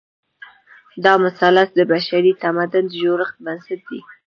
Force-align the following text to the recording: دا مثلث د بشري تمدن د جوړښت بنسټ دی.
دا 1.03 1.13
مثلث 1.25 1.69
د 1.75 1.79
بشري 1.91 2.31
تمدن 2.43 2.85
د 2.89 2.93
جوړښت 3.01 3.35
بنسټ 3.45 3.79
دی. 3.89 3.99